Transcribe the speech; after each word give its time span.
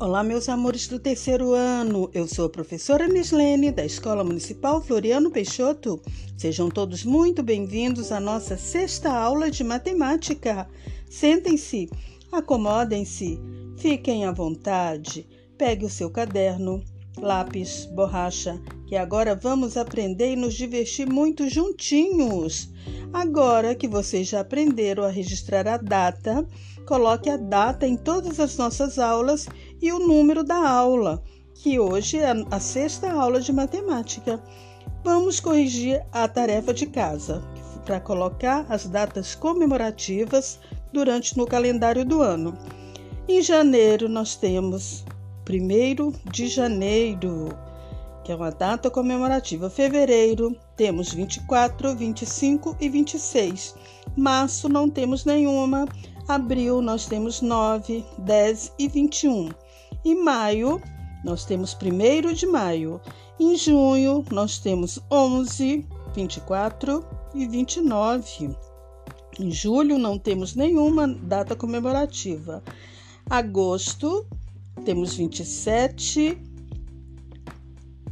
Olá, 0.00 0.22
meus 0.22 0.48
amores 0.48 0.86
do 0.86 1.00
terceiro 1.00 1.54
ano. 1.54 2.08
Eu 2.14 2.28
sou 2.28 2.46
a 2.46 2.48
professora 2.48 3.08
Mislene, 3.08 3.72
da 3.72 3.84
Escola 3.84 4.22
Municipal 4.22 4.80
Floriano 4.80 5.28
Peixoto. 5.28 6.00
Sejam 6.36 6.70
todos 6.70 7.02
muito 7.02 7.42
bem-vindos 7.42 8.12
à 8.12 8.20
nossa 8.20 8.56
sexta 8.56 9.10
aula 9.10 9.50
de 9.50 9.64
matemática. 9.64 10.68
Sentem-se, 11.10 11.90
acomodem-se, 12.30 13.40
fiquem 13.76 14.24
à 14.24 14.30
vontade, 14.30 15.26
pegue 15.58 15.84
o 15.84 15.90
seu 15.90 16.08
caderno, 16.08 16.80
lápis, 17.20 17.84
borracha, 17.86 18.56
que 18.86 18.94
agora 18.94 19.34
vamos 19.34 19.76
aprender 19.76 20.32
e 20.32 20.36
nos 20.36 20.54
divertir 20.54 21.08
muito 21.08 21.48
juntinhos. 21.48 22.70
Agora 23.12 23.74
que 23.74 23.88
vocês 23.88 24.28
já 24.28 24.40
aprenderam 24.40 25.02
a 25.02 25.10
registrar 25.10 25.66
a 25.66 25.76
data, 25.76 26.46
coloque 26.86 27.28
a 27.28 27.36
data 27.36 27.86
em 27.86 27.96
todas 27.96 28.40
as 28.40 28.56
nossas 28.56 28.98
aulas 28.98 29.46
e 29.80 29.92
o 29.92 29.98
número 29.98 30.42
da 30.42 30.68
aula, 30.68 31.22
que 31.54 31.78
hoje 31.78 32.18
é 32.18 32.32
a 32.50 32.60
sexta 32.60 33.10
aula 33.10 33.40
de 33.40 33.52
matemática. 33.52 34.42
Vamos 35.04 35.40
corrigir 35.40 36.04
a 36.12 36.26
tarefa 36.28 36.72
de 36.72 36.86
casa 36.86 37.42
para 37.84 38.00
colocar 38.00 38.66
as 38.68 38.86
datas 38.86 39.34
comemorativas 39.34 40.58
durante 40.92 41.36
no 41.36 41.46
calendário 41.46 42.04
do 42.04 42.20
ano. 42.20 42.56
Em 43.28 43.42
janeiro 43.42 44.08
nós 44.08 44.36
temos 44.36 45.04
1 45.48 46.30
de 46.30 46.48
janeiro, 46.48 47.48
que 48.24 48.32
é 48.32 48.36
uma 48.36 48.50
data 48.50 48.90
comemorativa. 48.90 49.70
Fevereiro 49.70 50.54
temos 50.76 51.12
24, 51.12 51.96
25 51.96 52.76
e 52.80 52.88
26. 52.88 53.74
Março 54.16 54.68
não 54.68 54.88
temos 54.88 55.24
nenhuma. 55.24 55.86
Abril 56.28 56.82
nós 56.82 57.06
temos 57.06 57.40
9, 57.40 58.04
10 58.18 58.74
e 58.78 58.86
21. 58.86 59.48
Em 60.04 60.22
maio 60.22 60.78
nós 61.24 61.46
temos 61.46 61.74
1 61.74 62.34
de 62.34 62.46
maio. 62.46 63.00
Em 63.40 63.56
junho 63.56 64.22
nós 64.30 64.58
temos 64.58 65.00
11, 65.10 65.86
24 66.14 67.02
e 67.34 67.48
29. 67.48 68.54
Em 69.40 69.50
julho 69.50 69.96
não 69.96 70.18
temos 70.18 70.54
nenhuma 70.54 71.08
data 71.08 71.56
comemorativa. 71.56 72.62
Agosto 73.30 74.26
temos 74.84 75.14
27. 75.14 76.38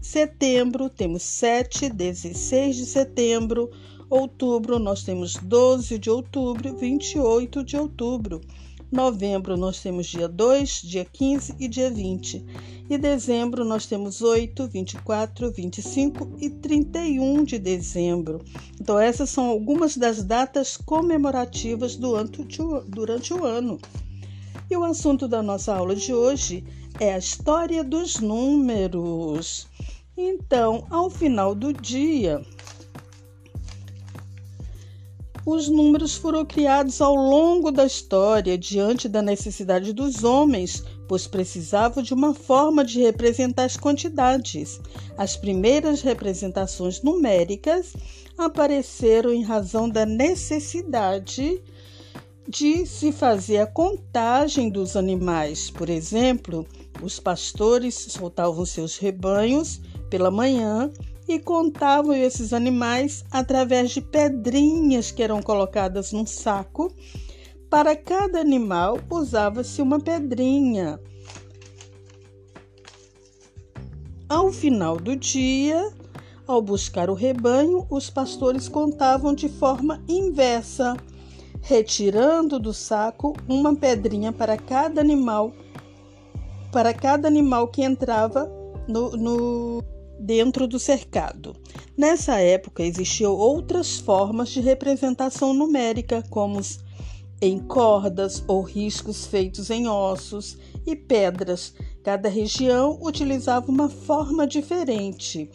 Setembro 0.00 0.88
temos 0.88 1.22
7, 1.22 1.90
16 1.90 2.76
de 2.76 2.86
setembro. 2.86 3.70
Outubro, 4.08 4.78
nós 4.78 5.02
temos 5.02 5.34
12 5.34 5.98
de 5.98 6.08
outubro, 6.08 6.76
28 6.76 7.64
de 7.64 7.76
outubro. 7.76 8.40
Novembro, 8.90 9.56
nós 9.56 9.82
temos 9.82 10.06
dia 10.06 10.28
2, 10.28 10.82
dia 10.82 11.04
15 11.04 11.56
e 11.58 11.66
dia 11.66 11.90
20. 11.90 12.44
E 12.88 12.96
dezembro, 12.96 13.64
nós 13.64 13.84
temos 13.86 14.22
8, 14.22 14.68
24, 14.68 15.50
25 15.50 16.36
e 16.40 16.48
31 16.48 17.42
de 17.42 17.58
dezembro. 17.58 18.44
Então, 18.80 18.96
essas 18.96 19.28
são 19.28 19.46
algumas 19.46 19.96
das 19.96 20.22
datas 20.22 20.76
comemorativas 20.76 21.96
durante 21.96 23.34
o 23.34 23.44
ano. 23.44 23.76
E 24.70 24.76
o 24.76 24.84
assunto 24.84 25.26
da 25.26 25.42
nossa 25.42 25.74
aula 25.74 25.96
de 25.96 26.14
hoje 26.14 26.64
é 27.00 27.12
a 27.12 27.18
história 27.18 27.82
dos 27.82 28.20
números. 28.20 29.66
Então, 30.16 30.86
ao 30.88 31.10
final 31.10 31.56
do 31.56 31.72
dia, 31.72 32.40
os 35.46 35.68
números 35.68 36.16
foram 36.16 36.44
criados 36.44 37.00
ao 37.00 37.14
longo 37.14 37.70
da 37.70 37.86
história, 37.86 38.58
diante 38.58 39.08
da 39.08 39.22
necessidade 39.22 39.92
dos 39.92 40.24
homens, 40.24 40.82
pois 41.06 41.28
precisavam 41.28 42.02
de 42.02 42.12
uma 42.12 42.34
forma 42.34 42.84
de 42.84 43.00
representar 43.00 43.62
as 43.62 43.76
quantidades. 43.76 44.80
As 45.16 45.36
primeiras 45.36 46.02
representações 46.02 47.00
numéricas 47.00 47.94
apareceram 48.36 49.32
em 49.32 49.44
razão 49.44 49.88
da 49.88 50.04
necessidade 50.04 51.62
de 52.48 52.84
se 52.84 53.12
fazer 53.12 53.58
a 53.58 53.66
contagem 53.68 54.68
dos 54.68 54.96
animais. 54.96 55.70
Por 55.70 55.88
exemplo, 55.88 56.66
os 57.00 57.20
pastores 57.20 57.94
soltavam 57.94 58.66
seus 58.66 58.98
rebanhos 58.98 59.80
pela 60.10 60.30
manhã 60.30 60.90
e 61.28 61.38
contavam 61.38 62.14
esses 62.14 62.52
animais 62.52 63.24
através 63.30 63.90
de 63.90 64.00
pedrinhas 64.00 65.10
que 65.10 65.22
eram 65.22 65.42
colocadas 65.42 66.12
num 66.12 66.26
saco. 66.26 66.92
Para 67.68 67.96
cada 67.96 68.40
animal 68.40 68.98
usava-se 69.10 69.82
uma 69.82 69.98
pedrinha. 69.98 71.00
Ao 74.28 74.52
final 74.52 74.96
do 74.96 75.16
dia, 75.16 75.92
ao 76.46 76.62
buscar 76.62 77.10
o 77.10 77.14
rebanho, 77.14 77.86
os 77.90 78.08
pastores 78.08 78.68
contavam 78.68 79.34
de 79.34 79.48
forma 79.48 80.02
inversa, 80.08 80.96
retirando 81.60 82.58
do 82.58 82.72
saco 82.72 83.34
uma 83.48 83.74
pedrinha 83.74 84.32
para 84.32 84.56
cada 84.56 85.00
animal, 85.00 85.52
para 86.72 86.94
cada 86.94 87.26
animal 87.26 87.68
que 87.68 87.82
entrava 87.82 88.50
no, 88.86 89.10
no 89.16 89.95
dentro 90.18 90.66
do 90.66 90.78
cercado. 90.78 91.56
Nessa 91.96 92.40
época 92.40 92.82
existiam 92.82 93.32
outras 93.32 93.98
formas 93.98 94.50
de 94.50 94.60
representação 94.60 95.52
numérica, 95.52 96.22
como 96.30 96.60
em 97.40 97.58
cordas 97.58 98.42
ou 98.46 98.62
riscos 98.62 99.26
feitos 99.26 99.70
em 99.70 99.86
ossos 99.86 100.58
e 100.86 100.96
pedras. 100.96 101.74
Cada 102.02 102.28
região 102.28 102.98
utilizava 103.02 103.70
uma 103.70 103.88
forma 103.88 104.46
diferente. 104.46 105.50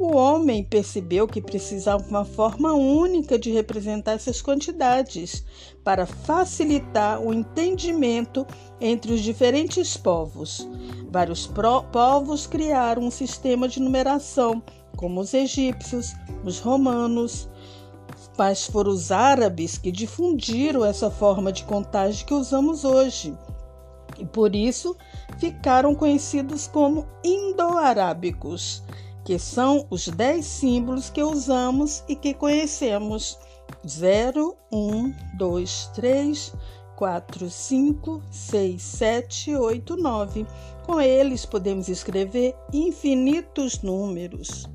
O 0.00 0.16
homem 0.16 0.64
percebeu 0.64 1.28
que 1.28 1.42
precisava 1.42 2.02
uma 2.08 2.24
forma 2.24 2.72
única 2.72 3.38
de 3.38 3.50
representar 3.50 4.12
essas 4.12 4.40
quantidades 4.40 5.44
para 5.84 6.06
facilitar 6.06 7.20
o 7.20 7.34
entendimento 7.34 8.46
entre 8.80 9.12
os 9.12 9.20
diferentes 9.20 9.98
povos. 9.98 10.66
Vários 11.10 11.46
povos 11.92 12.46
criaram 12.46 13.02
um 13.02 13.10
sistema 13.10 13.68
de 13.68 13.78
numeração, 13.78 14.62
como 14.96 15.20
os 15.20 15.34
egípcios, 15.34 16.14
os 16.46 16.60
romanos, 16.60 17.46
mas 18.38 18.64
foram 18.64 18.92
os 18.92 19.12
árabes 19.12 19.76
que 19.76 19.92
difundiram 19.92 20.82
essa 20.82 21.10
forma 21.10 21.52
de 21.52 21.64
contagem 21.64 22.24
que 22.24 22.32
usamos 22.32 22.84
hoje. 22.84 23.36
E 24.18 24.24
por 24.24 24.56
isso 24.56 24.96
ficaram 25.38 25.94
conhecidos 25.94 26.66
como 26.66 27.06
indo-arábicos 27.22 28.82
que 29.30 29.38
são 29.38 29.86
os 29.90 30.08
10 30.08 30.44
símbolos 30.44 31.08
que 31.08 31.22
usamos 31.22 32.02
e 32.08 32.16
que 32.16 32.34
conhecemos: 32.34 33.38
0, 33.86 34.56
1, 34.72 35.14
2, 35.38 35.90
3, 35.94 36.52
4, 36.96 37.48
5, 37.48 38.22
6, 38.28 38.82
7, 38.82 39.54
8, 39.54 39.96
9. 39.96 40.44
Com 40.84 41.00
eles 41.00 41.46
podemos 41.46 41.88
escrever 41.88 42.56
infinitos 42.72 43.80
números. 43.82 44.68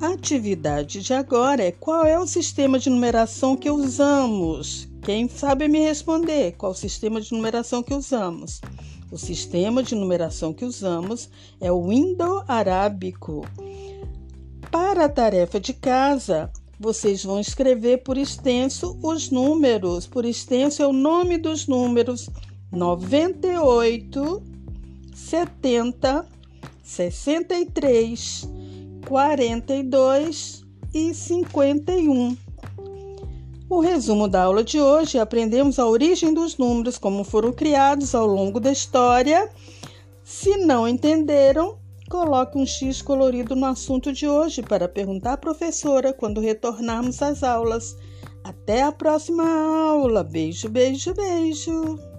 A 0.00 0.14
atividade 0.14 1.02
de 1.02 1.12
agora 1.12 1.62
é 1.62 1.70
qual 1.70 2.06
é 2.06 2.18
o 2.18 2.26
sistema 2.26 2.78
de 2.78 2.88
numeração 2.88 3.54
que 3.54 3.70
usamos? 3.70 4.88
Quem 5.02 5.28
sabe 5.28 5.68
me 5.68 5.80
responder 5.80 6.52
qual 6.52 6.72
o 6.72 6.74
sistema 6.74 7.20
de 7.20 7.34
numeração 7.34 7.82
que 7.82 7.92
usamos? 7.92 8.62
O 9.12 9.18
sistema 9.18 9.82
de 9.82 9.94
numeração 9.94 10.54
que 10.54 10.64
usamos 10.64 11.28
é 11.60 11.70
o 11.70 11.92
indo-arábico. 11.92 13.42
Para 14.74 15.04
a 15.04 15.08
tarefa 15.08 15.60
de 15.60 15.72
casa, 15.72 16.50
vocês 16.80 17.22
vão 17.22 17.38
escrever 17.38 17.98
por 17.98 18.18
extenso 18.18 18.98
os 19.04 19.30
números. 19.30 20.04
Por 20.04 20.24
extenso 20.24 20.82
é 20.82 20.86
o 20.88 20.92
nome 20.92 21.38
dos 21.38 21.68
números 21.68 22.28
98, 22.72 24.42
70, 25.14 26.26
63, 26.82 28.48
42 29.06 30.64
e 30.92 31.14
51. 31.14 32.36
O 33.70 33.78
resumo 33.78 34.26
da 34.26 34.42
aula 34.42 34.64
de 34.64 34.80
hoje 34.80 35.20
aprendemos 35.20 35.78
a 35.78 35.86
origem 35.86 36.34
dos 36.34 36.58
números, 36.58 36.98
como 36.98 37.22
foram 37.22 37.52
criados 37.52 38.12
ao 38.12 38.26
longo 38.26 38.58
da 38.58 38.72
história. 38.72 39.48
Se 40.24 40.56
não 40.56 40.88
entenderam, 40.88 41.78
Coloque 42.08 42.58
um 42.58 42.66
X 42.66 43.00
colorido 43.00 43.56
no 43.56 43.66
assunto 43.66 44.12
de 44.12 44.28
hoje 44.28 44.62
para 44.62 44.88
perguntar 44.88 45.32
à 45.32 45.36
professora 45.36 46.12
quando 46.12 46.40
retornarmos 46.40 47.22
às 47.22 47.42
aulas. 47.42 47.96
Até 48.42 48.82
a 48.82 48.92
próxima 48.92 49.44
aula. 49.44 50.22
Beijo, 50.22 50.68
beijo, 50.68 51.14
beijo. 51.14 52.13